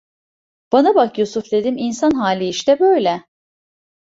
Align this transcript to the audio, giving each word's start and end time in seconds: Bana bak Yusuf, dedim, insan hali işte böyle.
Bana 0.73 0.95
bak 0.95 1.19
Yusuf, 1.19 1.51
dedim, 1.51 1.77
insan 1.77 2.11
hali 2.11 2.47
işte 2.47 2.79
böyle. 2.79 3.23